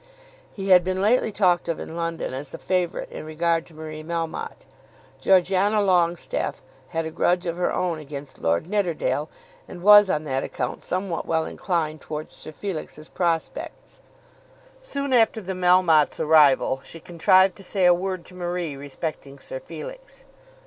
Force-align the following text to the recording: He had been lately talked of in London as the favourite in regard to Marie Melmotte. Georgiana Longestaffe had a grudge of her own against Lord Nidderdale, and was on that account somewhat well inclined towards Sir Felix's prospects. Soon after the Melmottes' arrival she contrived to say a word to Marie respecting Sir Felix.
He 0.51 0.69
had 0.69 0.83
been 0.83 0.99
lately 0.99 1.31
talked 1.31 1.69
of 1.69 1.79
in 1.79 1.95
London 1.95 2.33
as 2.33 2.49
the 2.49 2.57
favourite 2.57 3.11
in 3.11 3.23
regard 3.23 3.67
to 3.67 3.75
Marie 3.75 4.01
Melmotte. 4.01 4.65
Georgiana 5.19 5.79
Longestaffe 5.79 6.63
had 6.87 7.05
a 7.05 7.11
grudge 7.11 7.45
of 7.45 7.57
her 7.57 7.71
own 7.71 7.99
against 7.99 8.39
Lord 8.39 8.65
Nidderdale, 8.67 9.29
and 9.67 9.83
was 9.83 10.09
on 10.09 10.23
that 10.23 10.43
account 10.43 10.81
somewhat 10.81 11.27
well 11.27 11.45
inclined 11.45 12.01
towards 12.01 12.33
Sir 12.35 12.51
Felix's 12.51 13.09
prospects. 13.09 13.99
Soon 14.81 15.13
after 15.13 15.39
the 15.39 15.53
Melmottes' 15.53 16.19
arrival 16.19 16.81
she 16.83 16.99
contrived 16.99 17.55
to 17.57 17.63
say 17.63 17.85
a 17.85 17.93
word 17.93 18.25
to 18.25 18.33
Marie 18.33 18.75
respecting 18.75 19.37
Sir 19.37 19.59
Felix. 19.59 20.25